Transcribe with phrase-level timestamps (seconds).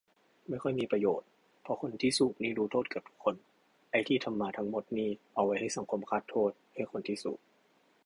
[0.49, 1.27] ไม่ค่อยมีประโยชน์
[1.61, 3.35] เพราะคนที่สูบนี่รู้โทษเกือบทุกคน
[3.91, 7.39] ไอ้ที่ทำมาทั้งหมดนี่เอาไว้ให้สังคมคาดโทษให้คนที่สูบ